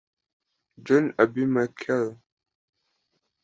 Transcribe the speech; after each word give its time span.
John 0.85 1.05
Obi 1.21 1.43
Mikel 1.53 2.07